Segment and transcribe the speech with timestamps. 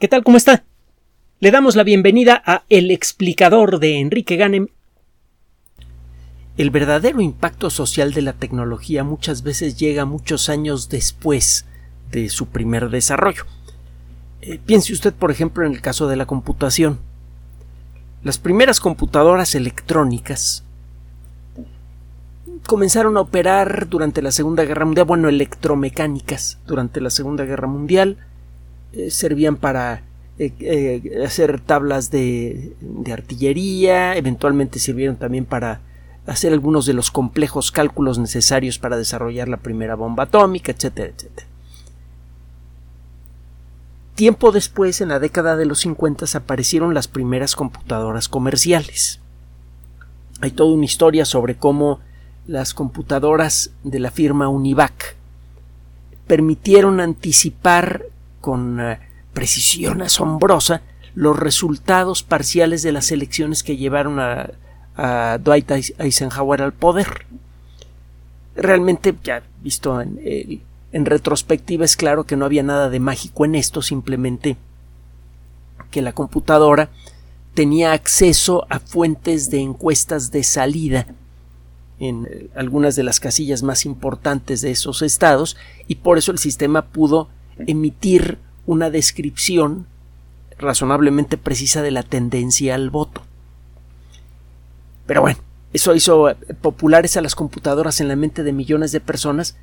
[0.00, 0.24] ¿Qué tal?
[0.24, 0.64] ¿Cómo está?
[1.38, 4.66] Le damos la bienvenida a El explicador de Enrique Ganem.
[6.56, 11.64] El verdadero impacto social de la tecnología muchas veces llega muchos años después
[12.10, 13.44] de su primer desarrollo.
[14.42, 16.98] Eh, piense usted, por ejemplo, en el caso de la computación.
[18.24, 20.64] Las primeras computadoras electrónicas
[22.66, 28.18] comenzaron a operar durante la Segunda Guerra Mundial, bueno, electromecánicas durante la Segunda Guerra Mundial,
[28.96, 30.02] eh, servían para
[30.38, 35.80] eh, eh, hacer tablas de, de, artillería, eventualmente sirvieron también para
[36.26, 41.46] hacer algunos de los complejos cálculos necesarios para desarrollar la primera bomba atómica, etcétera, etcétera.
[44.14, 49.18] Tiempo después, en la década de los 50, aparecieron las primeras computadoras comerciales.
[50.40, 51.98] Hay toda una historia sobre cómo
[52.46, 55.16] las computadoras de la firma Univac
[56.26, 58.04] permitieron anticipar
[58.44, 58.98] con eh,
[59.32, 60.82] precisión asombrosa
[61.14, 64.50] los resultados parciales de las elecciones que llevaron a,
[64.98, 67.24] a Dwight Eisenhower al poder.
[68.54, 70.60] Realmente, ya visto en,
[70.92, 74.58] retrospectiva, es claro que no había nada de mágico en esto, simplemente
[75.90, 76.90] que la computadora
[77.54, 81.06] tenía acceso a fuentes de encuestas de salida
[81.98, 85.56] en eh, algunas de las casillas más importantes de esos estados
[85.88, 87.28] y por eso el sistema pudo
[87.66, 89.86] emitir una descripción
[90.58, 93.22] razonablemente precisa de la tendencia al voto.
[95.06, 95.38] Pero bueno,
[95.72, 99.56] eso hizo eh, populares a las computadoras en la mente de millones de personas,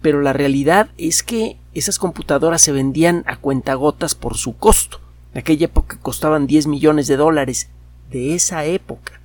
[0.00, 5.00] pero la realidad es que esas computadoras se vendían a cuentagotas por su costo.
[5.34, 7.68] En aquella época costaban 10 millones de dólares.
[8.10, 9.20] De esa época.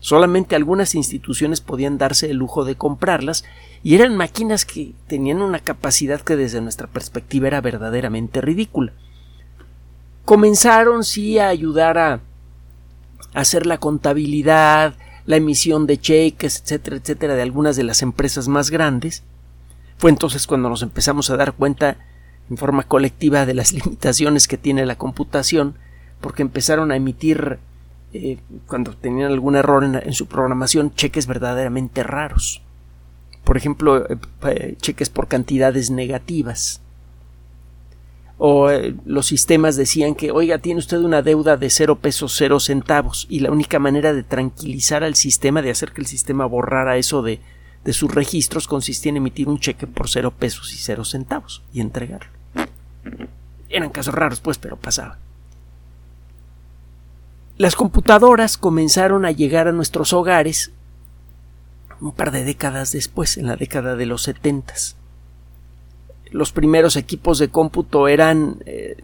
[0.00, 3.44] Solamente algunas instituciones podían darse el lujo de comprarlas
[3.86, 8.92] y eran máquinas que tenían una capacidad que desde nuestra perspectiva era verdaderamente ridícula.
[10.24, 12.20] Comenzaron sí a ayudar a
[13.32, 18.70] hacer la contabilidad, la emisión de cheques, etcétera, etcétera, de algunas de las empresas más
[18.70, 19.22] grandes.
[19.98, 21.96] Fue entonces cuando nos empezamos a dar cuenta
[22.50, 25.76] en forma colectiva de las limitaciones que tiene la computación,
[26.20, 27.60] porque empezaron a emitir
[28.12, 32.65] eh, cuando tenían algún error en, su programación, cheques verdaderamente raros.
[33.46, 36.80] Por ejemplo, eh, eh, cheques por cantidades negativas.
[38.38, 38.68] O
[39.04, 43.38] los sistemas decían que, oiga, tiene usted una deuda de cero pesos cero centavos y
[43.38, 47.38] la única manera de tranquilizar al sistema, de hacer que el sistema borrara eso de,
[47.84, 51.80] de sus registros, consistía en emitir un cheque por cero pesos y cero centavos y
[51.80, 52.32] entregarlo.
[53.68, 55.18] Eran casos raros, pues, pero pasaba.
[57.58, 60.72] Las computadoras comenzaron a llegar a nuestros hogares
[62.00, 64.96] un par de décadas después, en la década de los setentas.
[66.30, 68.96] Los primeros equipos de cómputo eran eh,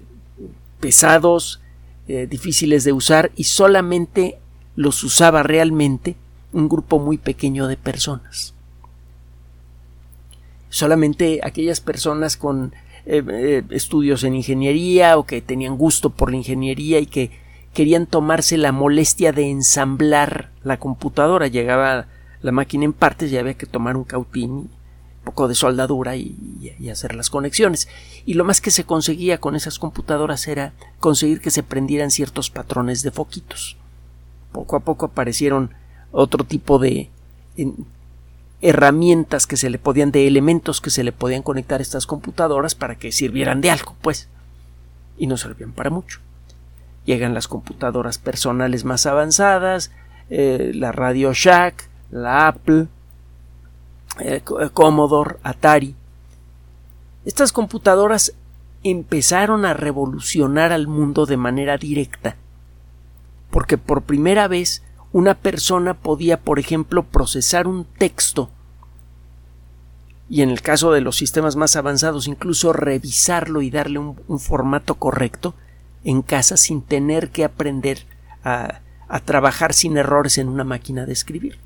[0.80, 1.60] pesados,
[2.08, 4.38] eh, difíciles de usar y solamente
[4.74, 6.16] los usaba realmente
[6.52, 8.54] un grupo muy pequeño de personas.
[10.68, 12.74] Solamente aquellas personas con
[13.06, 17.30] eh, estudios en ingeniería o que tenían gusto por la ingeniería y que
[17.72, 21.46] querían tomarse la molestia de ensamblar la computadora.
[21.46, 22.06] Llegaba
[22.42, 24.70] la máquina en partes y había que tomar un cautín, un
[25.24, 27.88] poco de soldadura y, hacer las conexiones.
[28.26, 32.50] Y lo más que se conseguía con esas computadoras era conseguir que se prendieran ciertos
[32.50, 33.76] patrones de foquitos.
[34.52, 35.70] Poco a poco aparecieron
[36.10, 37.08] otro tipo de
[38.60, 42.74] herramientas que se le podían, de elementos que se le podían conectar a estas computadoras
[42.74, 44.28] para que sirvieran de algo, pues.
[45.16, 46.20] Y no servían para mucho
[47.04, 49.90] llegan las computadoras personales más avanzadas,
[50.30, 52.86] eh, la Radio Shack, la Apple,
[54.20, 55.96] eh, eh, Commodore, Atari.
[57.24, 58.34] Estas computadoras
[58.84, 62.36] empezaron a revolucionar al mundo de manera directa,
[63.50, 68.50] porque por primera vez una persona podía, por ejemplo, procesar un texto
[70.28, 74.94] y en el caso de los sistemas más avanzados incluso revisarlo y darle un formato
[74.94, 75.54] correcto
[76.04, 78.06] en casa sin tener que aprender
[78.44, 78.80] a,
[79.24, 81.58] trabajar sin errores en una máquina de escribir.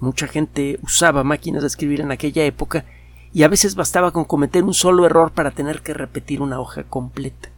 [0.00, 2.84] Mucha gente usaba máquinas de escribir en aquella época
[3.32, 6.84] y a veces bastaba con cometer un solo error para tener que repetir una hoja
[6.84, 7.50] completa.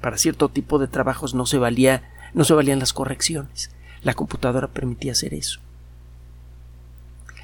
[0.00, 2.02] Para cierto tipo de trabajos no se valía,
[2.34, 3.70] no se valían las correcciones.
[4.02, 5.60] La computadora permitía hacer eso.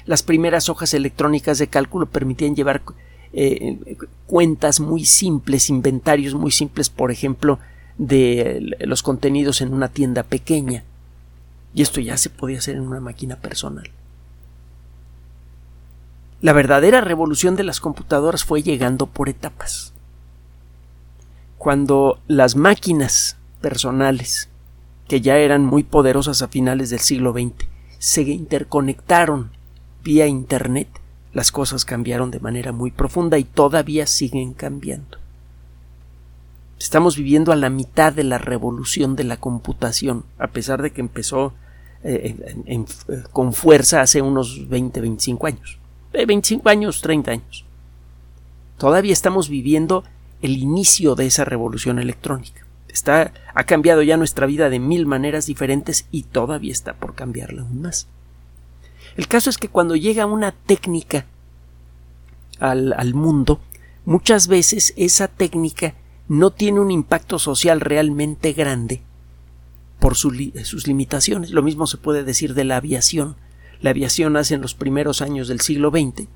[0.05, 2.81] Las primeras hojas electrónicas de cálculo permitían llevar
[3.33, 3.97] eh,
[4.27, 7.59] cuentas muy simples, inventarios muy simples, por ejemplo,
[7.97, 10.83] de los contenidos en una tienda pequeña.
[11.73, 13.89] Y esto ya se podía hacer en una máquina personal.
[16.41, 19.93] La verdadera revolución de las computadoras fue llegando por etapas.
[21.57, 24.49] cuando las máquinas personales,
[25.07, 27.65] que ya eran muy poderosas a finales del siglo XX,
[27.97, 29.49] se interconectaron
[30.03, 30.87] vía Internet,
[31.33, 35.17] las cosas cambiaron de manera muy profunda y todavía siguen cambiando.
[36.77, 41.01] Estamos viviendo a la mitad de la revolución de la computación, a pesar de que
[41.01, 41.53] empezó
[42.03, 42.85] eh,
[43.31, 45.79] con fuerza hace unos 20, 25 años.
[46.23, 47.65] 25 años, 30 años.
[48.77, 50.03] Todavía estamos viviendo
[50.41, 52.65] el inicio de esa revolución electrónica.
[52.87, 57.63] Está, ha cambiado ya nuestra vida de mil maneras diferentes y todavía está por cambiarla
[57.63, 58.07] aún más.
[59.17, 61.25] El caso es que cuando llega una técnica
[62.59, 63.59] al, al mundo,
[64.05, 65.95] muchas veces esa técnica
[66.27, 69.01] no tiene un impacto social realmente grande
[69.99, 71.51] por sus limitaciones.
[71.51, 73.35] Lo mismo se puede decir de la aviación.
[73.81, 76.27] La aviación nace en los primeros años del siglo XX,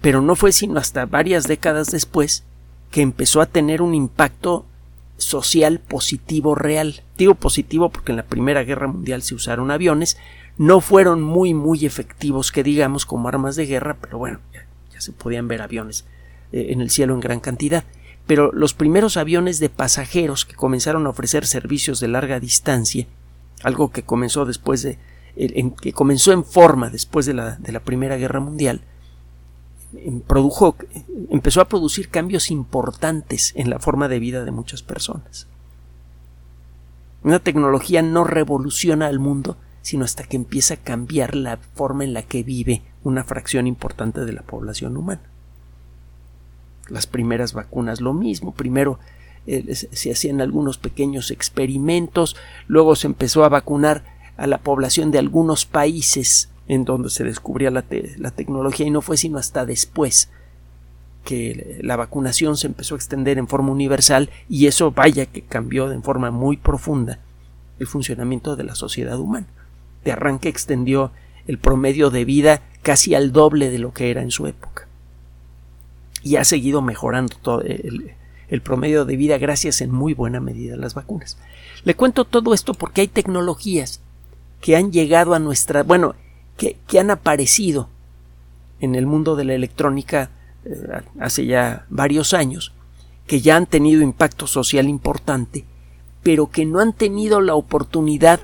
[0.00, 2.44] pero no fue sino hasta varias décadas después
[2.90, 4.66] que empezó a tener un impacto
[5.16, 7.02] social positivo real.
[7.16, 10.18] Digo positivo porque en la Primera Guerra Mundial se usaron aviones,
[10.58, 15.12] no fueron muy muy efectivos que digamos como armas de guerra, pero bueno, ya, se
[15.12, 16.04] podían ver aviones
[16.52, 17.84] eh, en el cielo en gran cantidad.
[18.26, 23.06] Pero los primeros aviones de pasajeros que comenzaron a ofrecer servicios de larga distancia,
[23.64, 24.98] algo que comenzó después de
[25.80, 28.82] que comenzó en forma después de la, de la Primera Guerra Mundial,
[29.94, 30.76] em, produjo,
[31.30, 35.46] empezó a producir cambios importantes en la forma de vida de muchas personas.
[37.24, 42.14] Una tecnología no revoluciona al mundo, sino hasta que empieza a cambiar la forma en
[42.14, 45.22] la que vive una fracción importante de la población humana.
[46.88, 48.98] Las primeras vacunas lo mismo, primero
[49.46, 52.36] eh, se hacían algunos pequeños experimentos,
[52.66, 54.04] luego se empezó a vacunar
[54.36, 57.84] a la población de algunos países en donde se descubría la,
[58.18, 60.30] la tecnología y no fue sino hasta después
[61.24, 65.88] que la vacunación se empezó a extender en forma universal y eso vaya que cambió
[65.88, 67.18] de forma muy profunda
[67.78, 69.46] el funcionamiento de la sociedad humana.
[70.04, 71.12] De arranque extendió
[71.46, 74.88] el promedio de vida casi al doble de lo que era en su época.
[76.22, 78.14] Y ha seguido mejorando todo el,
[78.48, 81.38] el promedio de vida gracias en muy buena medida a las vacunas.
[81.84, 84.00] Le cuento todo esto porque hay tecnologías
[84.62, 86.14] que han llegado a nuestra, bueno,
[86.56, 87.90] que, que han aparecido
[88.80, 90.30] en el mundo de la electrónica
[90.64, 92.72] eh, hace ya varios años,
[93.26, 95.64] que ya han tenido impacto social importante,
[96.22, 98.40] pero que no han tenido la oportunidad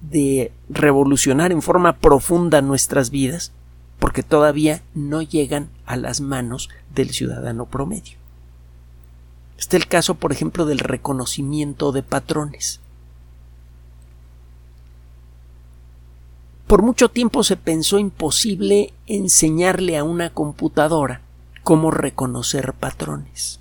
[0.00, 3.52] de revolucionar en forma profunda nuestras vidas,
[4.00, 8.18] porque todavía no llegan a las manos del ciudadano promedio.
[9.56, 12.80] Está el caso, por ejemplo, del reconocimiento de patrones.
[16.68, 21.22] Por mucho tiempo se pensó imposible enseñarle a una computadora
[21.64, 23.58] cómo reconocer patrones.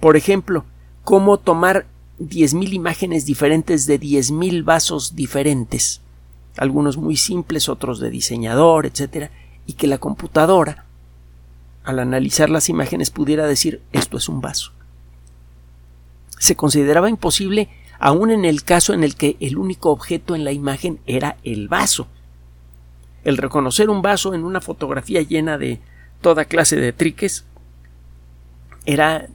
[0.00, 0.64] Por ejemplo,
[1.04, 1.86] cómo tomar
[2.18, 6.00] 10.000 imágenes diferentes de 10.000 vasos diferentes,
[6.56, 9.30] algunos muy simples, otros de diseñador, etc.,
[9.66, 10.84] y que la computadora,
[11.84, 14.72] al analizar las imágenes, pudiera decir esto es un vaso.
[16.40, 17.68] Se consideraba imposible
[18.00, 21.68] aun en el caso en el que el único objeto en la imagen era el
[21.68, 22.08] vaso.
[23.24, 25.80] El reconocer un vaso en una fotografía llena de
[26.22, 27.44] toda clase de triques
[28.86, 29.28] era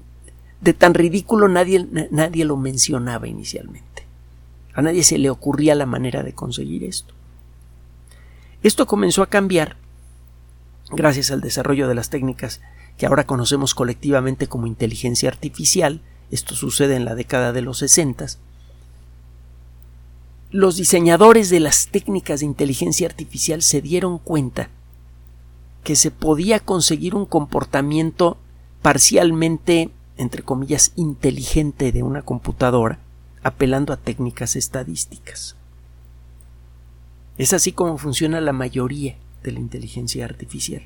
[0.61, 4.07] de tan ridículo nadie, nadie lo mencionaba inicialmente.
[4.73, 7.13] A nadie se le ocurría la manera de conseguir esto.
[8.63, 9.77] Esto comenzó a cambiar
[10.89, 12.61] gracias al desarrollo de las técnicas
[12.97, 16.01] que ahora conocemos colectivamente como inteligencia artificial.
[16.31, 18.39] Esto sucede en la década de los sesentas
[20.55, 24.69] los diseñadores de las técnicas de inteligencia artificial se dieron cuenta
[25.83, 28.37] que se podía conseguir un comportamiento
[28.81, 32.99] parcialmente, entre comillas, inteligente de una computadora,
[33.43, 35.57] apelando a técnicas estadísticas.
[37.37, 40.83] Es así como funciona la mayoría de la inteligencia artificial.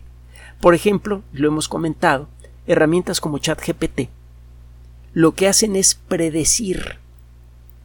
[0.62, 2.28] Por ejemplo, lo hemos comentado,
[2.66, 4.10] herramientas como ChatGPT
[5.14, 6.98] lo que hacen es predecir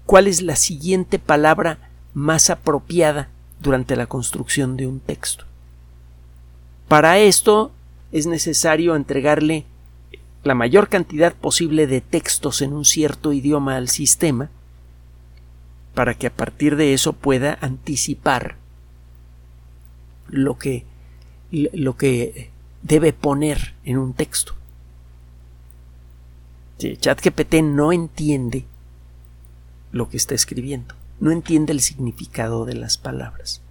[0.06, 3.28] cuál es la siguiente palabra más apropiada
[3.60, 5.44] durante la construcción de un texto.
[6.88, 7.72] Para esto
[8.12, 9.64] es necesario entregarle
[10.44, 14.50] la mayor cantidad posible de textos en un cierto idioma al sistema
[15.94, 18.56] para que a partir de eso pueda anticipar
[20.28, 20.84] lo que,
[21.50, 22.50] lo que
[22.82, 24.54] debe poner en un texto.
[26.78, 28.66] ChatGPT no entiende
[29.94, 33.62] lo que está escribiendo, no entiende el significado de las palabras.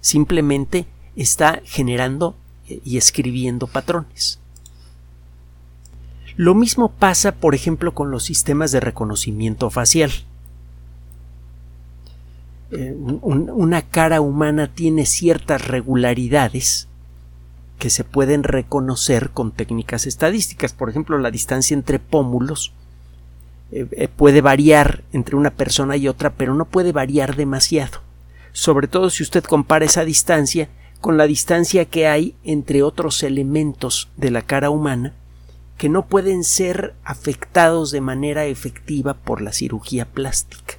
[0.00, 2.36] Simplemente está generando
[2.68, 4.38] eh, y escribiendo patrones.
[6.36, 10.10] Lo mismo pasa, por ejemplo, con los sistemas de reconocimiento facial.
[12.70, 12.92] Eh,
[13.22, 16.88] una cara humana tiene ciertas regularidades
[17.78, 20.72] que se pueden reconocer con técnicas estadísticas.
[20.72, 22.72] Por ejemplo, la distancia entre pómulos
[23.72, 28.00] eh, eh, puede variar entre una persona y otra, pero no puede variar demasiado.
[28.52, 30.68] Sobre todo si usted compara esa distancia
[31.00, 35.12] con la distancia que hay entre otros elementos de la cara humana
[35.76, 40.74] que no pueden ser afectados de manera efectiva por la cirugía plástica.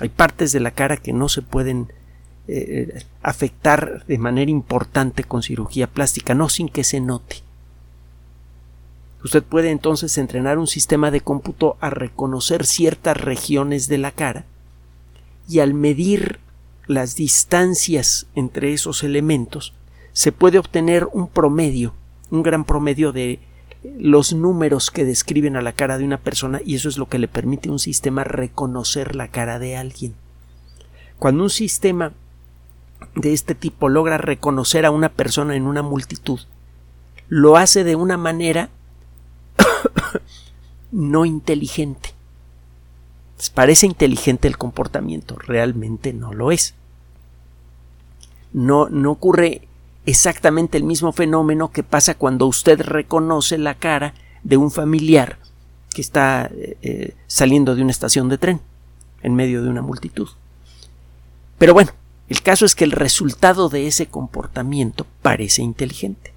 [0.00, 1.92] Hay partes de la cara que no se pueden
[2.46, 7.36] eh, afectar de manera importante con cirugía plástica, no sin que se note.
[9.24, 14.44] Usted puede entonces entrenar un sistema de cómputo a reconocer ciertas regiones de la cara
[15.48, 16.40] y al medir
[16.86, 19.74] las distancias entre esos elementos,
[20.12, 21.94] se puede obtener un promedio,
[22.30, 23.40] un gran promedio de
[23.98, 27.18] los números que describen a la cara de una persona y eso es lo que
[27.18, 30.14] le permite a un sistema reconocer la cara de alguien.
[31.18, 32.12] Cuando un sistema
[33.14, 36.40] de este tipo logra reconocer a una persona en una multitud,
[37.28, 38.70] lo hace de una manera
[40.92, 42.10] no inteligente.
[43.54, 46.74] Parece inteligente el comportamiento, realmente no lo es.
[48.52, 49.62] No, no ocurre
[50.06, 55.38] exactamente el mismo fenómeno que pasa cuando usted reconoce la cara de un familiar
[55.92, 58.60] que está eh, eh, saliendo de una estación de tren
[59.22, 60.28] en medio de una multitud.
[61.58, 61.92] Pero bueno,
[62.28, 66.31] el caso es que el resultado de ese comportamiento parece inteligente.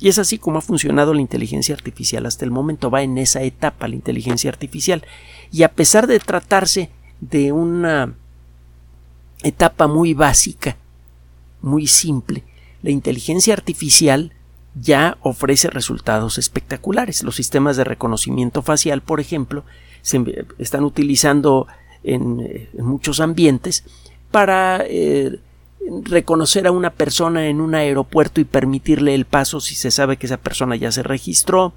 [0.00, 2.90] Y es así como ha funcionado la inteligencia artificial hasta el momento.
[2.90, 5.04] Va en esa etapa la inteligencia artificial.
[5.52, 6.90] Y a pesar de tratarse
[7.20, 8.14] de una
[9.42, 10.78] etapa muy básica,
[11.60, 12.44] muy simple,
[12.82, 14.32] la inteligencia artificial
[14.74, 17.22] ya ofrece resultados espectaculares.
[17.22, 19.64] Los sistemas de reconocimiento facial, por ejemplo,
[20.00, 21.66] se están utilizando
[22.02, 23.84] en, muchos ambientes
[24.30, 25.40] para eh,
[26.04, 30.26] reconocer a una persona en un aeropuerto y permitirle el paso si se sabe que
[30.26, 31.72] esa persona ya se registró,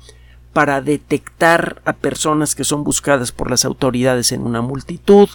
[0.54, 5.28] para detectar a personas que son buscadas por las autoridades en una multitud,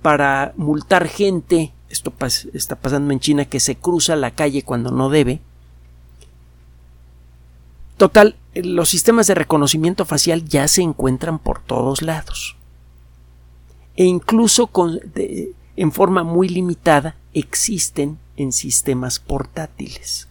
[0.00, 2.12] para multar gente, esto
[2.54, 5.40] está pasando en China, que se cruza la calle cuando no debe.
[7.98, 12.56] Total, los sistemas de reconocimiento facial ya se encuentran por todos lados.
[13.96, 15.00] E incluso con,
[15.78, 20.26] en forma muy limitada existen en sistemas portátiles.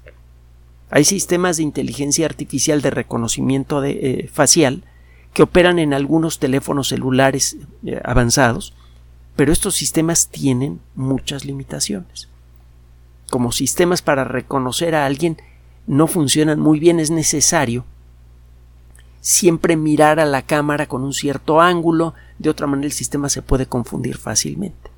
[0.90, 4.84] Hay sistemas de inteligencia artificial de reconocimiento eh, facial
[5.34, 8.74] que operan en algunos teléfonos celulares eh, avanzados,
[9.38, 12.28] pero estos sistemas tienen muchas limitaciones.
[13.30, 15.38] Como sistemas para reconocer a alguien
[15.86, 17.86] no funcionan muy bien, es necesario
[19.22, 23.42] siempre mirar a la cámara con un cierto ángulo, de otra manera el sistema se
[23.42, 24.97] puede confundir fácilmente.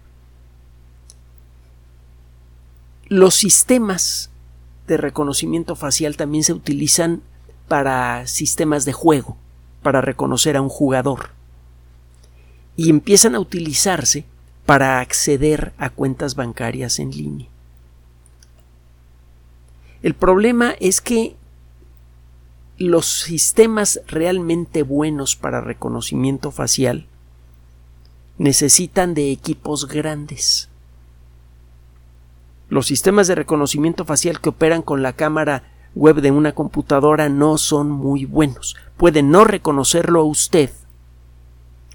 [3.09, 4.29] Los sistemas
[4.87, 7.23] de reconocimiento facial también se utilizan
[7.67, 9.35] para sistemas de juego,
[9.81, 11.31] para reconocer a un jugador.
[12.75, 14.25] Y empiezan a utilizarse
[14.67, 17.47] para acceder a cuentas bancarias en línea.
[20.03, 21.35] El problema es que
[22.77, 27.07] los sistemas realmente buenos para reconocimiento facial
[28.37, 30.68] necesitan de equipos grandes.
[32.69, 35.63] Los sistemas de reconocimiento facial que operan con la cámara
[35.95, 38.75] web de una computadora no son muy buenos.
[38.95, 40.69] Pueden no reconocerlo a usted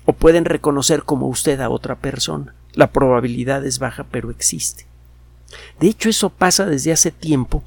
[0.05, 2.55] o pueden reconocer como usted a otra persona.
[2.73, 4.87] La probabilidad es baja, pero existe.
[5.79, 7.63] De hecho, eso pasa desde hace tiempo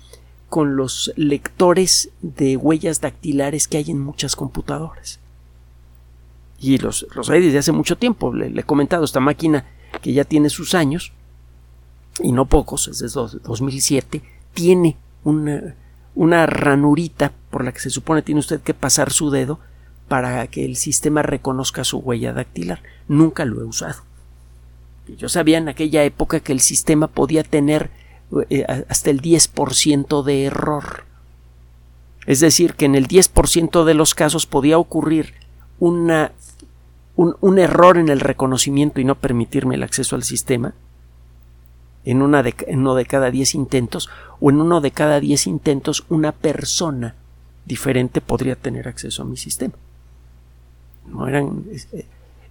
[0.50, 5.20] con los lectores de huellas dactilares que hay en muchas computadoras.
[6.60, 8.34] Y los, los hay desde hace mucho tiempo.
[8.34, 9.66] Le, le he comentado, esta máquina
[10.02, 11.14] que ya tiene sus años,
[12.22, 14.22] y no pocos, es desde 2007,
[14.54, 15.76] tiene una,
[16.16, 19.60] una ranurita por la que se supone tiene usted que pasar su dedo
[20.08, 22.82] para que el sistema reconozca su huella dactilar.
[23.08, 24.04] Nunca lo he usado.
[25.18, 27.90] Yo sabía en aquella época que el sistema podía tener
[28.50, 31.04] eh, hasta el 10% de error.
[32.26, 35.34] Es decir, que en el 10% de los casos podía ocurrir
[35.80, 36.32] una,
[37.16, 40.74] un error en el reconocimiento y no permitirme el acceso al sistema
[42.08, 44.10] en, una de, uno de cada diez intentos
[44.40, 47.16] o en uno de cada diez intentos una persona
[47.66, 49.74] diferente podría tener acceso a mi sistema.
[51.06, 52.06] No eran, eh,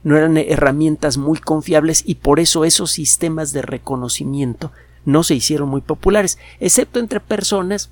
[0.04, 4.72] no eran herramientas muy confiables y por eso esos sistemas de reconocimiento
[5.06, 7.88] no se hicieron muy populares, excepto entre personas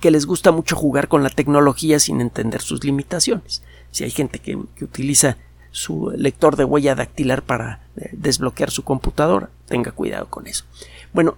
[0.00, 3.64] que les gusta mucho jugar con la tecnología sin entender sus limitaciones.
[3.90, 5.36] Si hay gente que, utiliza
[5.72, 10.64] su lector de huella dactilar para eh, desbloquear su computadora, tenga cuidado con eso.
[11.12, 11.36] Bueno,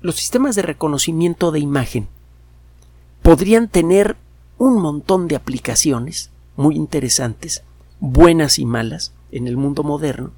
[0.00, 2.08] los sistemas de reconocimiento de imagen
[3.22, 4.16] podrían tener
[4.58, 7.64] un montón de aplicaciones muy interesantes,
[8.00, 10.30] buenas y malas, en el mundo moderno,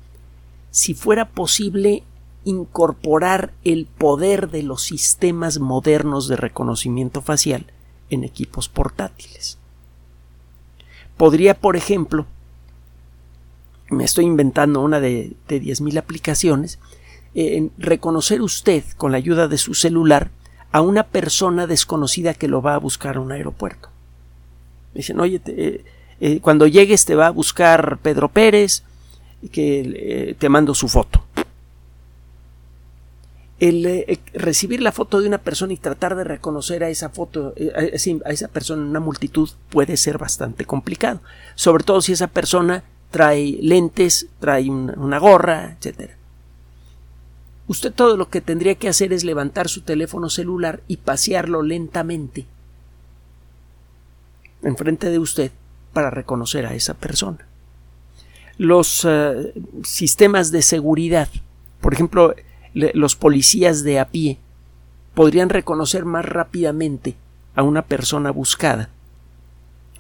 [0.71, 2.03] si fuera posible
[2.45, 7.67] incorporar el poder de los sistemas modernos de reconocimiento facial
[8.09, 9.59] en equipos portátiles.
[11.17, 12.27] Podría, por ejemplo,
[13.91, 16.79] me estoy inventando una de, de 10.000 aplicaciones,
[17.35, 20.31] eh, reconocer usted con la ayuda de su celular
[20.73, 23.89] a una persona desconocida que lo va a buscar a un aeropuerto.
[24.95, 25.85] Dicen, oye, eh,
[26.21, 28.83] eh, cuando llegues te va a buscar Pedro Pérez,
[29.53, 31.23] que te mando su foto
[33.59, 37.55] el eh, recibir la foto de una persona y tratar de reconocer a esa foto,
[37.57, 37.73] eh,
[38.25, 41.21] a, esa persona en una multitud puede ser bastante complicado,
[41.55, 42.85] sobre todo si esa persona
[43.17, 46.11] trae lentes, trae una, gorra, etc.
[47.67, 52.45] Usted todo lo que tendría que hacer es levantar su teléfono celular y pasearlo lentamente
[54.63, 55.51] enfrente de usted
[55.95, 57.39] para reconocer a esa persona.
[58.59, 61.31] Los eh, sistemas de seguridad,
[61.81, 62.35] por ejemplo,
[62.75, 64.37] los policías de a pie
[65.15, 67.17] podrían reconocer más rápidamente
[67.55, 68.91] a una persona buscada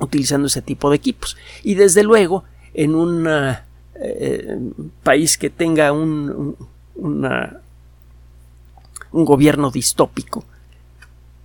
[0.00, 1.38] utilizando ese tipo de equipos.
[1.62, 2.44] Y desde luego,
[2.76, 4.58] en un eh,
[5.02, 6.56] país que tenga un,
[6.94, 7.64] un
[9.24, 10.44] gobierno distópico,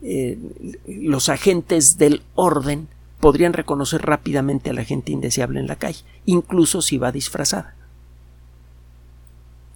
[0.02, 0.38] eh,
[0.86, 2.90] los agentes del orden
[3.22, 7.76] podrían reconocer rápidamente a la gente indeseable en la calle, incluso si va disfrazada.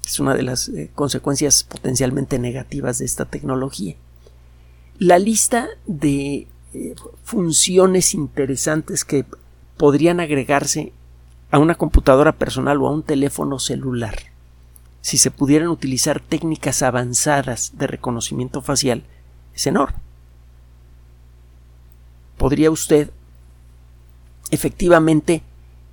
[0.05, 3.95] Es una de las eh, consecuencias potencialmente negativas de esta tecnología.
[4.99, 6.47] La lista de
[7.23, 9.25] funciones interesantes que
[9.77, 10.91] podrían agregarse
[11.51, 14.15] a una computadora personal o a un teléfono celular
[15.05, 19.03] si se pudieran utilizar técnicas avanzadas de reconocimiento facial
[19.53, 19.99] es enorme.
[22.37, 23.11] Podría usted
[24.49, 25.43] efectivamente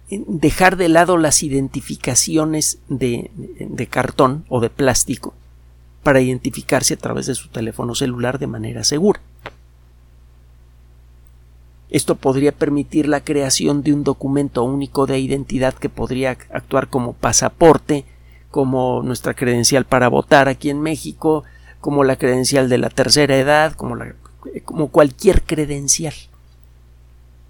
[0.09, 3.31] dejar de lado las identificaciones de,
[3.91, 5.35] cartón o de plástico
[6.03, 9.21] para identificarse a través de su teléfono celular de manera segura.
[11.93, 17.13] Esto podría permitir la creación de un documento único de identidad que podría actuar como
[17.13, 18.07] pasaporte,
[18.51, 21.45] como nuestra credencial para votar aquí en México,
[21.83, 23.99] como la credencial de la tercera edad, como,
[24.65, 26.15] como cualquier credencial.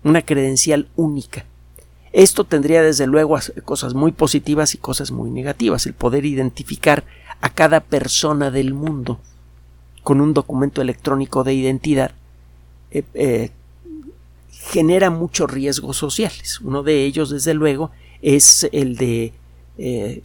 [0.02, 1.44] Una credencial única.
[2.12, 7.04] Esto tendría desde luego cosas muy positivas y cosas muy negativas, el poder identificar
[7.42, 9.20] a cada persona del mundo
[10.02, 12.10] con un documento electrónico de identidad
[12.90, 13.50] eh, eh,
[14.70, 16.60] genera muchos riesgos sociales.
[16.60, 19.32] Uno de ellos, desde luego, es el de,
[19.78, 20.22] eh,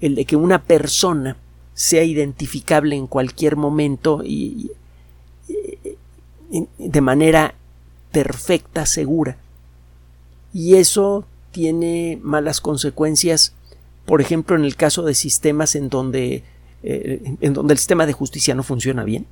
[0.00, 1.36] el de que una persona
[1.74, 4.70] sea identificable en cualquier momento y
[6.78, 7.54] de manera
[8.10, 9.38] perfecta, segura,
[10.52, 13.54] y eso tiene malas consecuencias,
[14.04, 16.44] por ejemplo, en el caso de sistemas en donde,
[16.82, 19.26] eh, en donde el sistema de justicia no funciona bien,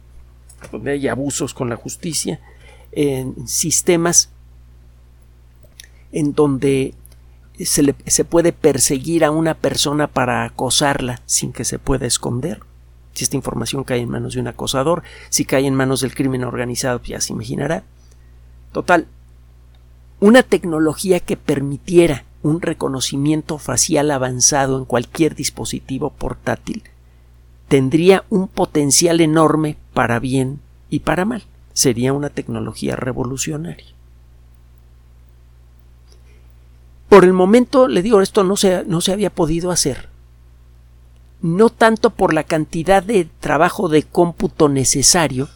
[0.72, 2.40] donde hay abusos con la justicia,
[2.92, 4.30] en sistemas
[6.12, 6.94] en donde
[7.64, 12.60] se, se puede perseguir a una persona para acosarla sin que se pueda esconder.
[13.12, 16.44] Si esta información cae en manos de un acosador, si cae en manos del crimen
[16.44, 17.84] organizado, pues ya se imaginará.
[18.72, 19.06] Total,
[20.20, 26.82] una tecnología que permitiera un reconocimiento facial avanzado en cualquier dispositivo portátil
[27.70, 30.58] tendría un potencial enorme para bien
[30.90, 31.44] y para mal.
[31.80, 33.94] Sería una tecnología revolucionaria.
[37.08, 40.10] Por el momento, le digo, esto no se, no se había podido hacer.
[41.40, 45.48] No tanto por la cantidad de trabajo de cómputo necesario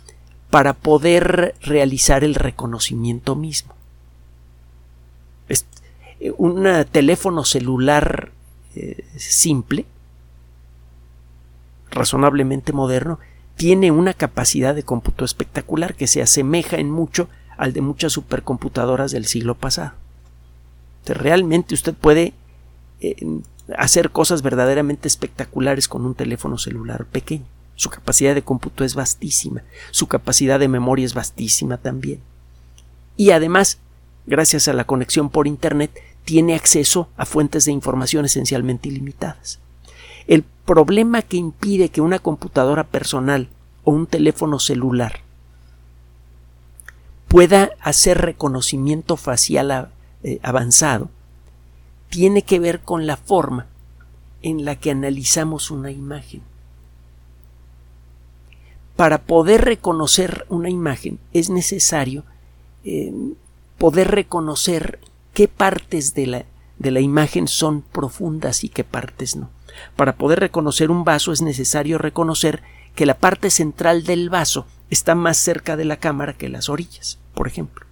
[0.48, 3.74] para poder realizar el reconocimiento mismo
[6.38, 8.32] un teléfono celular
[8.74, 9.84] eh, simple,
[11.90, 13.18] razonablemente moderno,
[13.57, 19.12] tiene una capacidad de cómputo espectacular que se asemeja en mucho al de muchas supercomputadoras
[19.12, 19.93] del siglo pasado.
[21.07, 22.35] realmente usted puede
[23.01, 23.17] eh,
[23.77, 27.45] hacer cosas verdaderamente espectaculares con un teléfono celular pequeño.
[27.77, 32.21] Su capacidad de cómputo es vastísima, su capacidad de memoria es vastísima también.
[33.17, 33.79] Y además,
[34.27, 35.90] gracias a la conexión por Internet,
[36.25, 39.59] tiene acceso a fuentes de información esencialmente ilimitadas.
[40.27, 43.48] El problema que impide que una computadora personal
[43.85, 45.20] o un teléfono celular
[47.29, 49.90] pueda hacer reconocimiento facial
[50.22, 51.11] eh, avanzado
[52.09, 53.66] tiene que ver con la forma
[54.40, 56.42] en la que analizamos una imagen.
[58.94, 62.24] Para poder reconocer una imagen es necesario
[62.85, 63.12] eh,
[63.79, 65.00] poder reconocer
[65.33, 66.44] qué partes de la,
[66.79, 69.50] de la imagen son profundas y qué partes no.
[69.96, 72.62] Para poder reconocer un vaso es necesario reconocer
[72.94, 77.18] que la parte central del vaso está más cerca de la cámara que las orillas,
[77.34, 77.87] por ejemplo.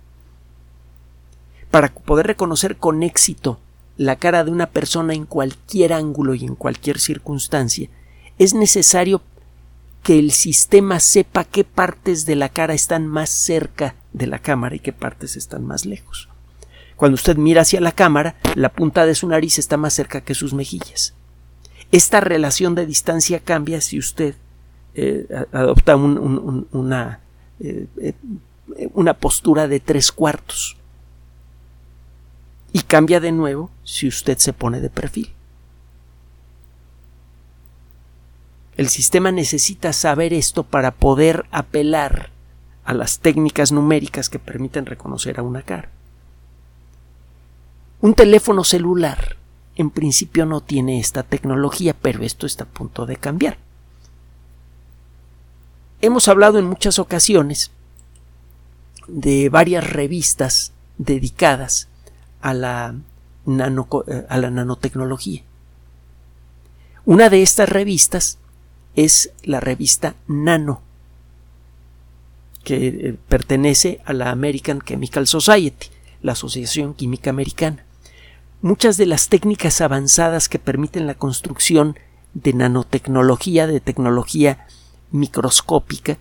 [1.70, 3.58] Para poder reconocer con éxito
[3.96, 7.88] la cara de una persona en cualquier ángulo y en cualquier circunstancia,
[8.38, 9.22] es necesario
[10.02, 14.74] que el sistema sepa qué partes de la cara están más cerca de la cámara
[14.74, 16.28] y qué partes están más lejos.
[16.96, 20.34] Cuando usted mira hacia la cámara, la punta de su nariz está más cerca que
[20.34, 21.14] sus mejillas.
[21.92, 24.34] Esta relación de distancia cambia si usted
[24.94, 27.20] eh, adopta una,
[27.60, 28.14] eh, eh,
[28.94, 30.78] una postura de tres cuartos.
[32.72, 35.34] Y cambia de nuevo si usted se pone de perfil.
[38.78, 42.30] El sistema necesita saber esto para poder apelar
[42.84, 45.90] a las técnicas numéricas que permiten reconocer a una cara.
[48.00, 49.36] Un teléfono celular
[49.76, 53.58] en principio no tiene esta tecnología, pero esto está a punto de cambiar.
[56.00, 57.70] Hemos hablado en muchas ocasiones
[59.06, 61.88] de varias revistas dedicadas
[62.40, 62.94] a la,
[63.46, 65.42] nanotecnología.
[67.04, 68.38] Una de estas revistas
[68.94, 70.82] es la revista Nano,
[72.62, 75.88] que eh, pertenece a la American Chemical Society,
[76.20, 77.84] la Asociación Química Americana.
[78.62, 81.98] Muchas de las técnicas avanzadas que permiten la construcción
[82.32, 84.68] de nanotecnología, de tecnología
[85.10, 86.18] microscópica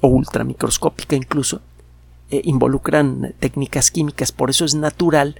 [0.00, 1.62] o ultramicroscópica incluso,
[2.30, 4.30] eh, involucran técnicas químicas.
[4.30, 5.34] Por eso es natural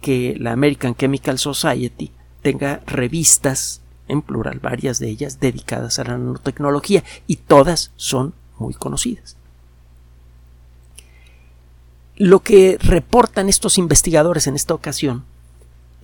[0.00, 6.18] que la American Chemical Society tenga revistas, en plural varias de ellas, dedicadas a la
[6.18, 9.36] nanotecnología y todas son muy conocidas.
[12.14, 15.24] Lo que reportan estos investigadores en esta ocasión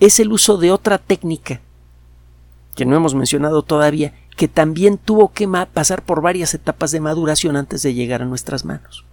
[0.00, 1.60] es el uso de otra técnica
[2.74, 7.56] que no hemos mencionado todavía, que también tuvo que pasar por varias etapas de maduración
[7.56, 9.04] antes de llegar a nuestras manos.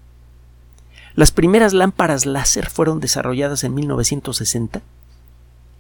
[1.15, 4.81] Las primeras lámparas láser fueron desarrolladas en 1960.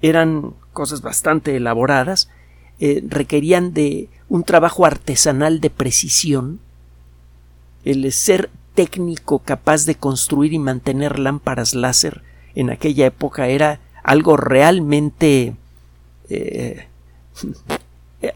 [0.01, 2.29] Eran cosas bastante elaboradas,
[2.79, 6.59] eh, requerían de un trabajo artesanal de precisión.
[7.85, 12.23] El ser técnico capaz de construir y mantener lámparas láser
[12.55, 15.55] en aquella época era algo realmente
[16.29, 16.87] eh,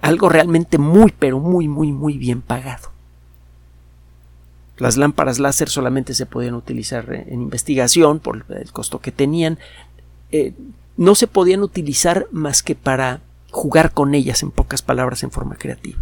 [0.02, 2.94] algo realmente muy pero muy muy muy bien pagado.
[4.78, 9.60] Las lámparas láser solamente se podían utilizar en investigación por el costo que tenían.
[10.32, 10.54] Eh,
[10.98, 13.22] no se podían utilizar más que para
[13.52, 16.00] jugar con ellas, en pocas palabras, en forma creativa.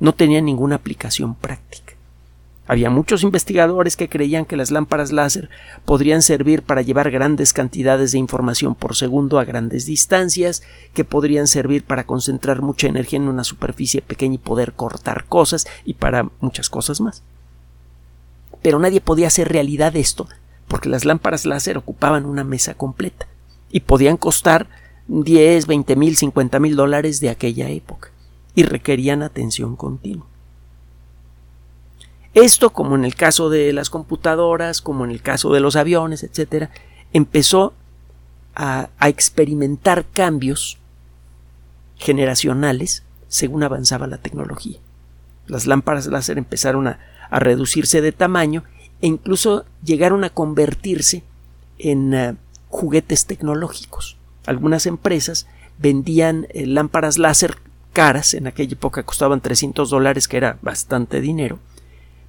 [0.00, 1.94] No tenían ninguna aplicación práctica.
[2.68, 5.48] Había muchos investigadores que creían que las lámparas láser
[5.86, 11.46] podrían servir para llevar grandes cantidades de información por segundo a grandes distancias, que podrían
[11.46, 16.28] servir para concentrar mucha energía en una superficie pequeña y poder cortar cosas y para
[16.40, 17.22] muchas cosas más.
[18.60, 20.28] Pero nadie podía hacer realidad esto,
[20.68, 23.28] porque las lámparas láser ocupaban una mesa completa
[23.70, 24.68] y podían costar
[25.06, 28.10] 10, 20 mil, 50 mil dólares de aquella época
[28.54, 30.26] y requerían atención continua.
[32.40, 36.22] Esto, como en el caso de las computadoras, como en el caso de los aviones,
[36.22, 36.70] etc.,
[37.12, 37.74] empezó
[38.54, 40.78] a, experimentar cambios
[41.96, 44.78] generacionales según avanzaba la tecnología.
[45.48, 48.62] Las lámparas láser empezaron a, reducirse de tamaño
[49.00, 51.24] e incluso llegaron a convertirse
[51.78, 52.36] en eh,
[52.68, 54.16] juguetes tecnológicos.
[54.46, 55.48] Algunas empresas
[55.78, 57.56] vendían eh, lámparas láser
[57.92, 61.58] caras, en aquella época costaban 300 dólares, que era bastante dinero,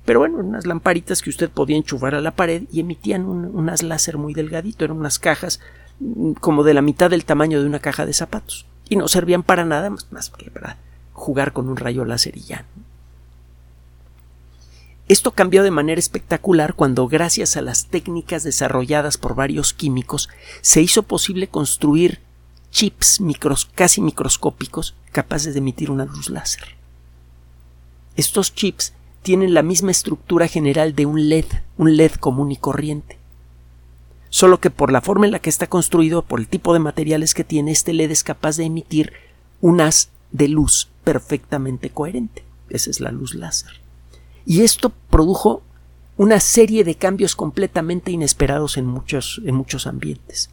[0.05, 4.17] pero bueno, unas lamparitas que usted podía enchufar a la pared y emitían unas láser
[4.17, 5.59] muy delgadito, eran unas cajas
[5.99, 9.43] mm, como de la mitad del tamaño de una caja de zapatos y no servían
[9.43, 10.05] para nada más,
[10.37, 10.77] que para
[11.13, 12.65] jugar con un rayo láser y ya.
[15.07, 20.29] Esto cambió de manera espectacular cuando, gracias a las técnicas desarrolladas por varios químicos,
[20.61, 22.19] se hizo posible construir
[22.71, 23.19] chips
[23.73, 26.75] casi microscópicos capaces de emitir una luz láser.
[28.15, 31.45] Estos chips tienen la misma estructura general de un LED,
[31.77, 33.17] un LED común y corriente.
[34.29, 37.33] Solo que por la forma en la que está construido, por el tipo de materiales
[37.33, 39.13] que tiene, este LED es capaz de emitir
[39.61, 42.43] un haz de luz perfectamente coherente.
[42.69, 43.71] Esa es la luz láser.
[44.45, 45.63] Y esto produjo
[46.17, 50.49] una serie de cambios completamente inesperados en muchos, en muchos ambientes.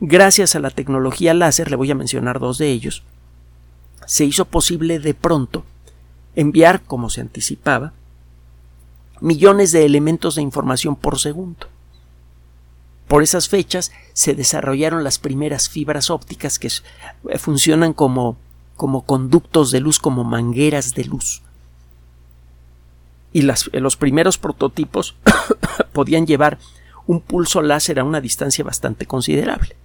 [0.00, 3.02] Gracias a la tecnología láser, le voy a mencionar dos de ellos,
[4.06, 5.64] se hizo posible de pronto
[6.34, 7.92] enviar, como se anticipaba,
[9.20, 11.68] millones de elementos de información por segundo.
[13.08, 18.36] Por esas fechas se desarrollaron las primeras fibras ópticas que eh, funcionan como,
[18.76, 21.42] como conductos de luz, como mangueras de luz.
[23.32, 25.16] Y los primeros prototipos
[25.92, 26.58] podían llevar
[27.06, 29.76] un pulso láser a una distancia bastante considerable.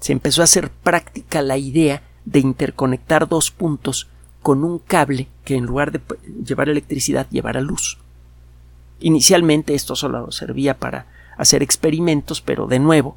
[0.00, 4.08] Se empezó a hacer práctica la idea de interconectar dos puntos
[4.42, 6.00] con un cable que en lugar de
[6.44, 7.98] llevar electricidad llevara luz.
[9.00, 13.16] Inicialmente esto solo servía para hacer experimentos, pero de nuevo,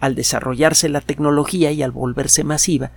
[0.00, 2.90] al desarrollarse la tecnología y al volverse masiva,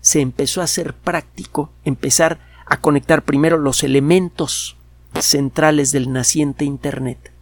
[0.00, 4.76] se empezó a hacer práctico empezar a conectar primero los elementos
[5.18, 7.32] centrales del naciente Internet.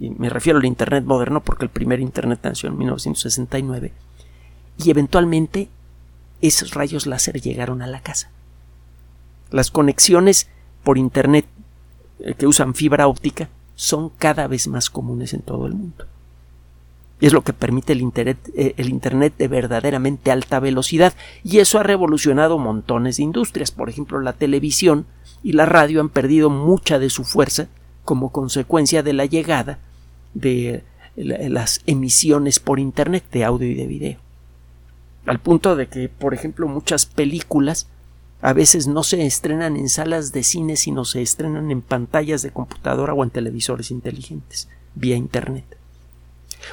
[0.00, 3.92] me refiero al Internet moderno porque el primer Internet nació en 1969.
[4.78, 5.68] Y eventualmente
[6.40, 8.30] esos rayos láser llegaron a la casa.
[9.50, 10.48] Las conexiones
[10.82, 11.46] por Internet
[12.20, 16.06] eh, que usan fibra óptica son cada vez más comunes en todo el mundo.
[17.20, 21.78] Es lo que permite el Internet, eh, el Internet de verdaderamente alta velocidad y eso
[21.78, 23.70] ha revolucionado montones de industrias.
[23.70, 25.06] Por ejemplo, la televisión
[25.42, 27.68] y la radio han perdido mucha de su fuerza
[28.04, 29.78] como consecuencia de la llegada
[30.34, 30.82] de
[31.16, 34.24] las emisiones por Internet de audio y de video
[35.26, 37.88] al punto de que, por ejemplo, muchas películas
[38.44, 42.50] a veces no se estrenan en salas de cine, sino se estrenan en pantallas de
[42.50, 45.64] computadora o en televisores inteligentes, vía Internet.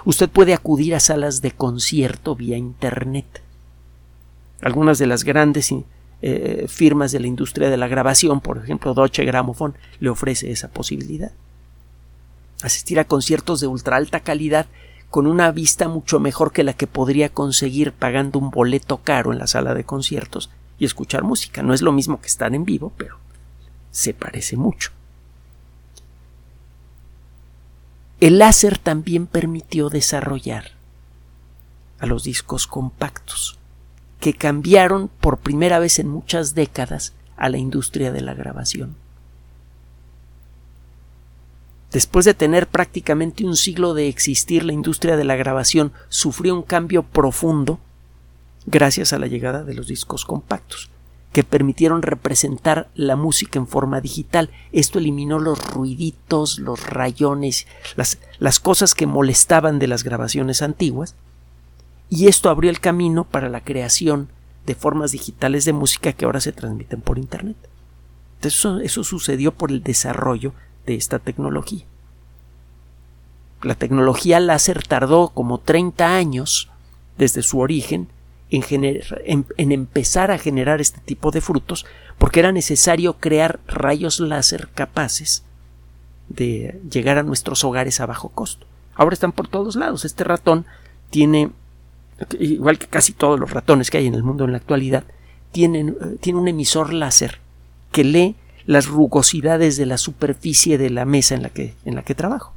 [0.03, 3.41] Usted puede acudir a salas de concierto vía Internet.
[4.61, 5.73] Algunas de las grandes
[6.21, 10.67] eh, firmas de la industria de la grabación, por ejemplo Deutsche Grammophon, le ofrece esa
[10.67, 11.31] posibilidad.
[12.63, 14.65] Asistir a conciertos de ultra alta calidad
[15.09, 19.39] con una vista mucho mejor que la que podría conseguir pagando un boleto caro en
[19.39, 20.49] la sala de conciertos
[20.81, 21.61] y escuchar música.
[21.61, 23.19] No es lo mismo que estar en vivo, pero
[23.91, 24.89] se parece mucho.
[28.19, 30.71] El láser también permitió desarrollar
[31.99, 33.59] a los discos compactos,
[34.19, 38.95] que cambiaron por primera vez en muchas décadas a la industria de la grabación.
[41.91, 46.63] Después de tener prácticamente un siglo de existir, la industria de la grabación sufrió un
[46.63, 47.79] cambio profundo
[48.65, 50.89] gracias a la llegada de los discos compactos,
[51.33, 54.49] que permitieron representar la música en forma digital.
[54.71, 61.15] Esto eliminó los ruiditos, los rayones, las, cosas que molestaban de las grabaciones antiguas,
[62.09, 64.27] y esto abrió el camino para la creación
[64.65, 67.55] de formas digitales de música que ahora se transmiten por Internet.
[68.41, 70.53] eso, eso sucedió por el desarrollo
[70.85, 71.85] de esta tecnología.
[73.63, 76.69] La tecnología láser tardó como 30 años
[77.17, 78.09] desde su origen
[78.51, 81.85] en, empezar a generar este tipo de frutos
[82.17, 85.43] porque era necesario crear rayos láser capaces
[86.27, 88.67] de llegar a nuestros hogares a bajo costo.
[88.93, 90.05] Ahora están por todos lados.
[90.05, 90.65] Este ratón
[91.09, 91.51] tiene,
[92.39, 95.05] igual que casi todos los ratones que hay en el mundo en la actualidad,
[95.51, 97.39] tienen, eh, tiene un emisor láser
[97.91, 98.35] que lee
[98.65, 102.53] las rugosidades de la superficie de la mesa en la que, en la que trabajo.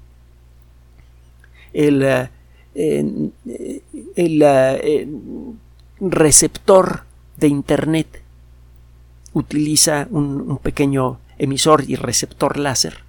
[1.72, 2.28] El, eh,
[4.16, 5.08] el eh,
[6.10, 7.04] receptor
[7.36, 8.22] de Internet
[9.32, 13.02] utiliza un, pequeño emisor y receptor láser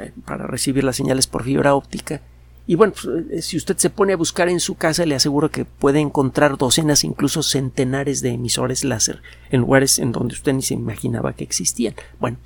[0.00, 2.20] eh, para recibir las señales por fibra óptica
[2.66, 5.50] y bueno, pues, eh, si usted se pone a buscar en su casa, le aseguro
[5.50, 10.62] que puede encontrar docenas, incluso centenares de emisores láser en lugares en donde usted ni
[10.62, 11.94] se imaginaba que existían.
[12.18, 12.38] Bueno,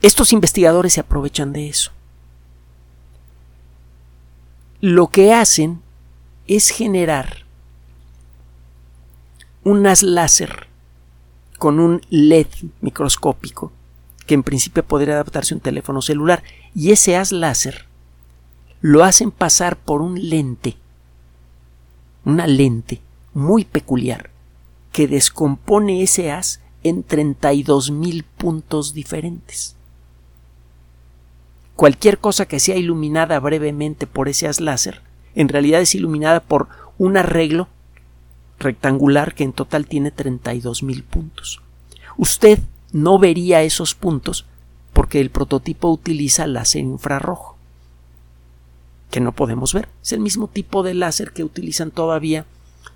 [0.00, 1.92] estos investigadores se aprovechan de eso.
[4.80, 5.82] Lo que hacen
[6.46, 7.39] es generar
[9.62, 10.68] un haz láser
[11.58, 12.46] con un LED
[12.80, 13.72] microscópico
[14.26, 16.42] que en principio podría adaptarse a un teléfono celular
[16.74, 17.86] y ese haz láser
[18.80, 20.76] lo hacen pasar por un lente,
[22.24, 23.02] una lente
[23.34, 24.30] muy peculiar,
[24.92, 29.76] que descompone ese haz en 32.000 puntos diferentes.
[31.76, 35.02] Cualquier cosa que sea iluminada brevemente por ese haz láser,
[35.34, 37.68] en realidad es iluminada por un arreglo
[38.60, 41.60] rectangular que en total tiene 32.000 puntos.
[42.16, 42.60] Usted
[42.92, 44.46] no vería esos puntos
[44.92, 47.56] porque el prototipo utiliza láser infrarrojo
[49.10, 49.88] que no podemos ver.
[50.02, 52.46] Es el mismo tipo de láser que utilizan todavía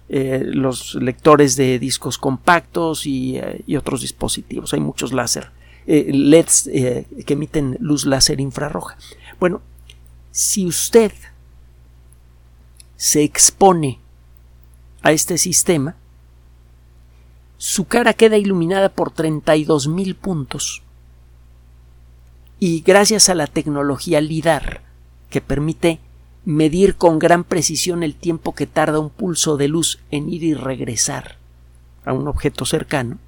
[0.08, 4.72] eh, los lectores de discos compactos y, eh, otros dispositivos.
[4.72, 5.50] Hay muchos láser
[5.86, 6.70] eh, LEDs
[7.26, 8.96] que emiten luz láser infrarroja.
[9.40, 9.60] Bueno,
[10.30, 11.12] si usted
[12.96, 13.98] se expone
[15.04, 15.94] a este sistema,
[17.58, 20.82] su cara queda iluminada por 32 mil puntos.
[22.58, 24.80] Y gracias a la tecnología LIDAR,
[25.28, 26.00] que permite
[26.46, 30.54] medir con gran precisión el tiempo que tarda un pulso de luz en ir y
[30.54, 31.36] regresar
[32.06, 33.18] a un objeto cercano,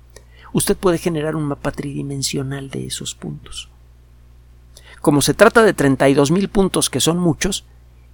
[0.52, 3.68] usted puede generar un mapa tridimensional de esos puntos.
[5.02, 7.64] Como se trata de 32.000 puntos, que son muchos,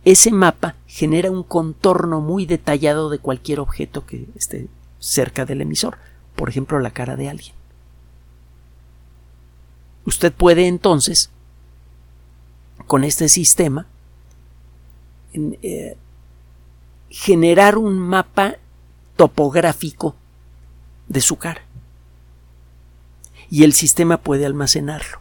[0.04, 5.98] ese mapa genera un contorno muy detallado de cualquier objeto que esté cerca del emisor,
[6.34, 7.54] por ejemplo la cara de alguien.
[10.04, 11.30] Usted puede entonces,
[12.86, 13.86] con este sistema,
[15.34, 15.96] eh,
[17.08, 18.56] generar un mapa
[19.16, 20.16] topográfico
[21.08, 21.62] de su cara.
[23.50, 25.20] Y el sistema puede almacenarlo.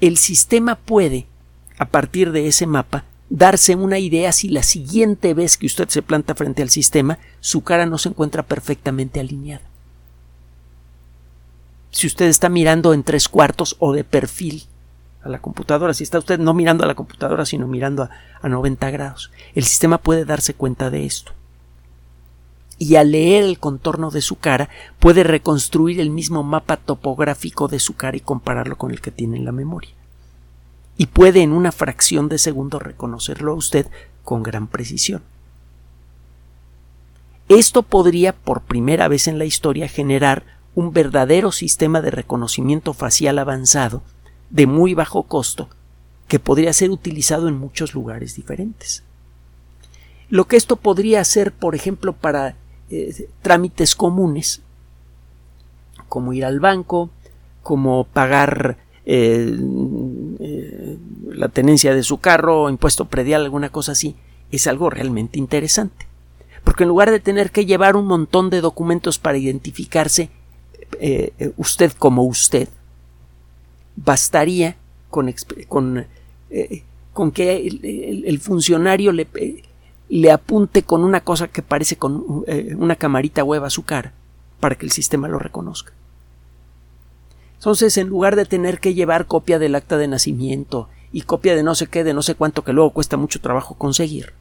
[0.00, 1.26] El sistema puede,
[1.78, 6.02] a partir de ese mapa, darse una idea si la siguiente vez que usted se
[6.02, 9.64] planta frente al sistema, su cara no se encuentra perfectamente alineada.
[11.90, 14.64] Si usted está mirando en tres cuartos o de perfil,
[15.26, 18.10] a la computadora, si está usted no mirando a la computadora, sino mirando a,
[18.40, 19.32] a 90 grados.
[19.54, 21.32] El sistema puede darse cuenta de esto.
[22.78, 27.80] Y al leer el contorno de su cara, puede reconstruir el mismo mapa topográfico de
[27.80, 29.90] su cara y compararlo con el que tiene en la memoria.
[30.96, 33.86] Y puede en una fracción de segundo reconocerlo a usted
[34.24, 35.22] con gran precisión.
[37.48, 43.38] Esto podría, por primera vez en la historia, generar un verdadero sistema de reconocimiento facial
[43.38, 44.02] avanzado
[44.50, 45.68] de muy bajo costo
[46.28, 49.04] que podría ser utilizado en muchos lugares diferentes.
[50.28, 52.56] Lo que esto podría hacer, por ejemplo, para
[52.90, 54.60] eh, trámites comunes,
[56.08, 57.10] como ir al banco,
[57.62, 59.56] como pagar eh,
[61.36, 64.16] la tenencia de su carro, impuesto predial, alguna cosa así,
[64.50, 66.06] es algo realmente interesante.
[66.64, 70.30] Porque en lugar de tener que llevar un montón de documentos para identificarse
[71.56, 72.68] usted como usted,
[73.96, 74.76] bastaría
[75.10, 75.34] con,
[75.68, 76.06] con,
[76.50, 79.26] eh, con que el, funcionario le,
[80.08, 84.12] le, apunte con una cosa que parece con eh, una camarita hueva a su cara
[84.60, 85.92] para que el sistema lo reconozca.
[87.54, 91.62] Entonces, en lugar de tener que llevar copia del acta de nacimiento y copia de
[91.62, 94.32] no sé qué, de no sé cuánto, que luego cuesta mucho trabajo conseguir,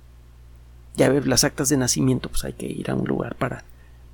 [0.95, 3.63] ya ver, las actas de nacimiento, pues hay que ir a un lugar para,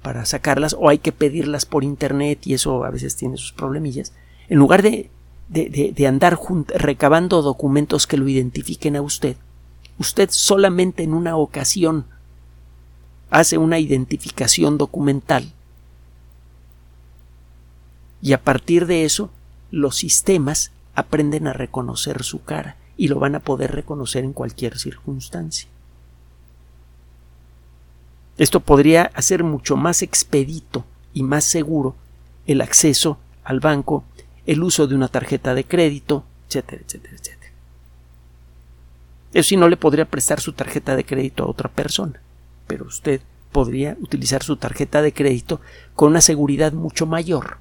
[0.02, 4.14] para sacarlas o hay que pedirlas por internet y eso a veces tiene sus problemillas.
[4.50, 5.10] En lugar de
[5.52, 9.36] de, andar recabando documentos que lo identifiquen a usted,
[9.98, 12.06] usted solamente en una ocasión
[13.30, 15.52] hace una identificación documental
[18.22, 19.30] y a partir de eso
[19.72, 24.78] los sistemas aprenden a reconocer su cara y lo van a poder reconocer en cualquier
[24.78, 25.68] circunstancia.
[28.38, 31.96] Esto podría hacer mucho más expedito y más seguro
[32.48, 34.04] el acceso al banco
[34.46, 37.52] el uso de una tarjeta de crédito, etcétera, etcétera, etcétera.
[39.34, 42.20] Eso sí, no le podría prestar su tarjeta de crédito a otra persona,
[42.68, 45.62] pero usted podría utilizar su tarjeta de crédito
[45.96, 47.58] con una seguridad mucho mayor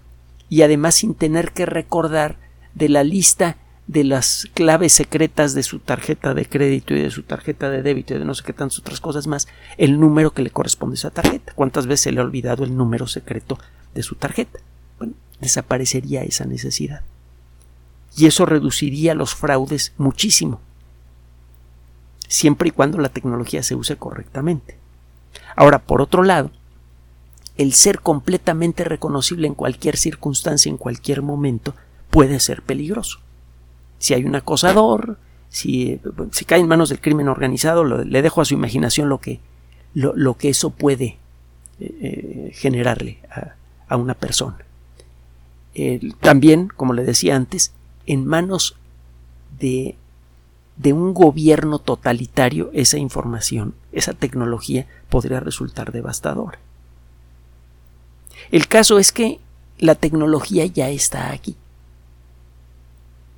[0.49, 2.37] y además sin tener que recordar
[2.75, 3.57] de la lista
[3.87, 8.15] de las claves secretas de su tarjeta de crédito y de su tarjeta de débito
[8.15, 10.99] y de no sé qué tantas otras cosas más, el número que le corresponde a
[10.99, 11.53] esa tarjeta.
[11.55, 13.59] ¿Cuántas veces se le ha olvidado el número secreto
[13.95, 14.61] de su tarjeta?
[15.41, 17.03] desaparecería esa necesidad.
[18.17, 20.61] Y eso reduciría los fraudes muchísimo,
[22.29, 24.77] siempre y cuando la tecnología se use correctamente.
[25.57, 26.51] Ahora, por otro lado,
[27.57, 31.75] el ser completamente reconocible en cualquier circunstancia, en cualquier momento,
[32.11, 33.21] puede ser peligroso.
[33.99, 35.19] Si hay un acosador,
[35.49, 36.01] si,
[36.47, 39.41] cae en manos del crimen organizado, le dejo a su imaginación lo que,
[39.95, 41.19] lo, que eso puede
[41.81, 43.19] eh, eh, generarle
[43.89, 44.59] a una persona
[46.21, 47.73] también, como le decía antes,
[48.07, 48.77] en manos
[49.59, 49.97] de,
[50.77, 56.59] de un gobierno totalitario, esa información, esa tecnología podría resultar devastadora.
[58.51, 59.39] El caso es que
[59.79, 61.57] la tecnología ya está aquí.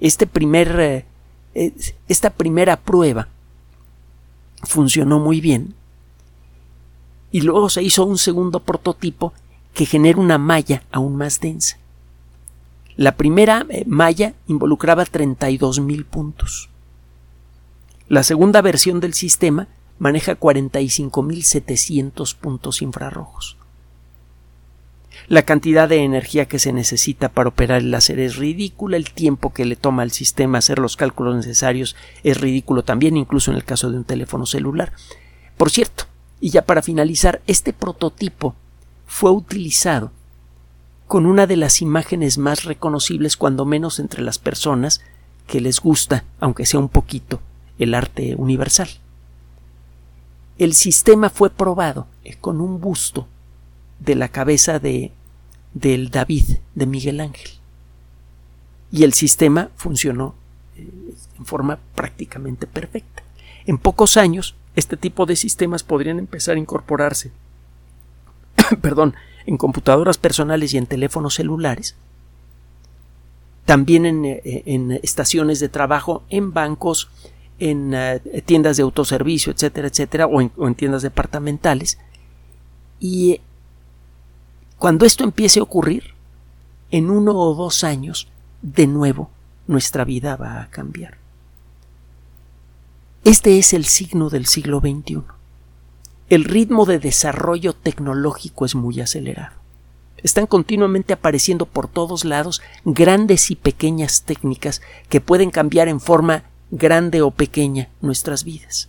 [0.03, 1.07] Este primer,
[1.55, 1.73] eh,
[2.09, 3.29] esta primera prueba
[4.65, 5.77] funcionó muy bien
[7.31, 9.33] y luego se hizo un segundo prototipo
[9.75, 11.79] que genera una malla aún más densa.
[12.97, 16.69] La primera eh, malla involucraba 32.000 puntos.
[18.09, 19.69] La segunda versión del sistema
[20.01, 23.57] maneja 45.700 puntos infrarrojos.
[25.33, 29.55] La cantidad de energía que se necesita para operar el láser es ridícula, el tiempo
[29.55, 33.65] que le toma al sistema hacer los cálculos necesarios es ridículo también, incluso en el
[33.65, 34.93] caso de un teléfono celular.
[35.57, 36.05] Por cierto,
[36.39, 38.55] y ya para finalizar, este prototipo
[39.07, 40.13] fue utilizado
[41.07, 45.01] con una de las imágenes más reconocibles, cuando menos entre las personas
[45.47, 47.41] que les gusta, aunque sea un poquito,
[47.79, 48.91] el arte universal.
[50.59, 52.07] El sistema fue probado
[52.43, 53.27] con un busto
[53.99, 55.11] de la cabeza de
[55.75, 57.51] del David de Miguel Ángel.
[58.91, 60.35] Y el sistema funcionó
[60.77, 60.89] eh,
[61.39, 63.23] en forma prácticamente perfecta.
[63.67, 67.31] En pocos años, este tipo de sistemas podrían empezar a incorporarse
[68.81, 69.15] perdón,
[69.47, 71.97] en computadoras personales y en teléfonos celulares,
[73.65, 77.09] también en, eh, estaciones de trabajo, en bancos,
[77.59, 81.99] en eh, tiendas de autoservicio, etcétera, etcétera, o en tiendas departamentales.
[82.99, 83.41] Y
[84.83, 86.13] cuando esto empiece a ocurrir,
[86.91, 88.27] en uno o dos años,
[88.63, 89.31] de nuevo,
[89.69, 91.19] nuestra vida va a cambiar.
[93.23, 95.23] Este es el signo del siglo XXI.
[96.31, 99.55] El ritmo de desarrollo tecnológico es muy acelerado.
[100.17, 106.43] Están continuamente apareciendo por todos lados grandes y pequeñas técnicas que pueden cambiar en forma
[106.73, 108.89] grande o pequeña nuestras vidas.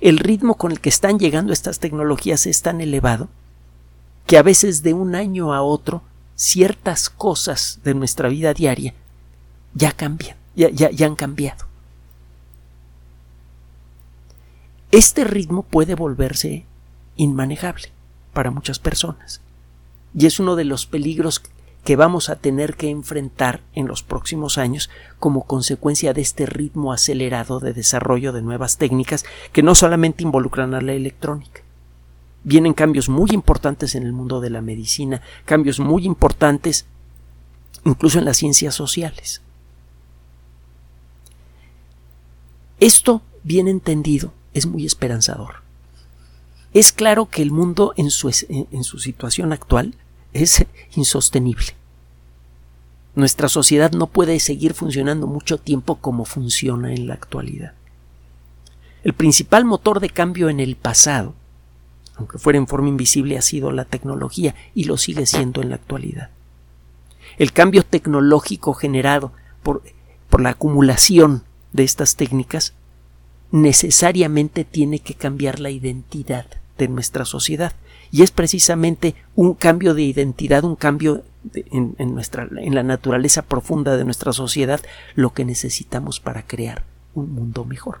[0.00, 3.28] El ritmo con el que están llegando estas tecnologías es tan elevado
[4.26, 6.02] que a veces de un año a otro
[6.34, 8.94] ciertas cosas de nuestra vida diaria
[9.74, 11.66] ya cambian, ya, ya, han cambiado.
[14.90, 16.64] Este ritmo puede volverse
[17.16, 17.90] inmanejable
[18.32, 19.40] para muchas personas
[20.14, 21.42] y es uno de los peligros
[21.84, 26.92] que vamos a tener que enfrentar en los próximos años como consecuencia de este ritmo
[26.92, 31.62] acelerado de desarrollo de nuevas técnicas que no solamente involucran a la electrónica,
[32.46, 36.86] vienen cambios muy importantes en el mundo de la medicina, cambios muy importantes
[37.84, 39.42] incluso en las ciencias sociales.
[42.78, 45.56] Esto, bien entendido, es muy esperanzador.
[46.72, 49.96] Es claro que el mundo en su, situación actual
[50.32, 51.74] es insostenible.
[53.16, 57.72] Nuestra sociedad no puede seguir funcionando mucho tiempo como funciona en la actualidad.
[59.02, 61.34] El principal motor de cambio en el pasado
[62.16, 65.76] aunque fuera en forma invisible, ha sido la tecnología y lo sigue siendo en la
[65.76, 66.30] actualidad.
[67.38, 69.82] El cambio tecnológico generado por,
[70.30, 71.42] por la acumulación
[71.72, 72.72] de estas técnicas
[73.50, 76.46] necesariamente tiene que cambiar la identidad
[76.78, 77.72] de nuestra sociedad
[78.10, 83.96] y es precisamente un cambio de identidad, un cambio en, nuestra, en la naturaleza profunda
[83.96, 84.80] de nuestra sociedad
[85.14, 88.00] lo que necesitamos para crear un mundo mejor.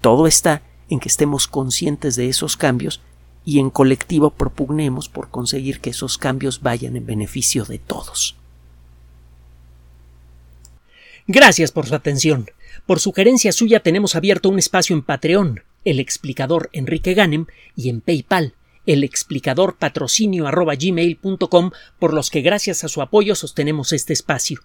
[0.00, 3.00] Todo está en que estemos conscientes de esos cambios
[3.44, 8.36] y en colectivo propugnemos por conseguir que esos cambios vayan en beneficio de todos.
[11.26, 12.50] Gracias por su atención.
[12.86, 18.00] Por sugerencia suya tenemos abierto un espacio en Patreon, el explicador Enrique Ganem, y en
[18.00, 18.54] PayPal,
[18.86, 20.46] el explicador patrocinio
[21.98, 24.60] por los que gracias a su apoyo sostenemos este espacio.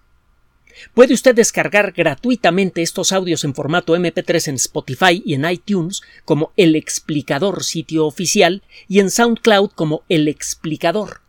[0.94, 6.52] Puede usted descargar gratuitamente estos audios en formato MP3 en Spotify y en iTunes como
[6.56, 11.20] El Explicador sitio oficial y en SoundCloud como El Explicador.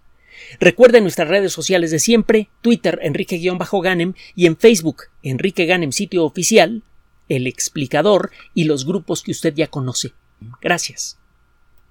[0.59, 6.83] Recuerde nuestras redes sociales de siempre, Twitter Enrique-Ganem y en Facebook Enrique Ganem sitio oficial,
[7.27, 10.13] El Explicador y los grupos que usted ya conoce.
[10.61, 11.17] Gracias.